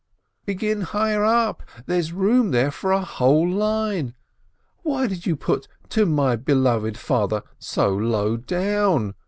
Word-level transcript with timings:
"Begin 0.47 0.81
higher 0.81 1.23
up! 1.23 1.61
There 1.85 1.99
is 1.99 2.11
room 2.11 2.49
there 2.49 2.71
for 2.71 2.91
a 2.91 3.05
whole 3.05 3.47
line. 3.47 4.15
Why 4.81 5.05
did 5.05 5.27
you 5.27 5.35
put 5.35 5.67
'to 5.89 6.07
my 6.07 6.35
beloved 6.37 6.97
Father' 6.97 7.43
so 7.59 7.95
low 7.95 8.35
down?" 8.35 9.13